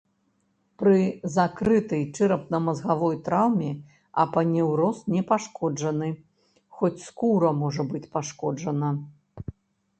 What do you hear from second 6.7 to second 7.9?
хоць скура можа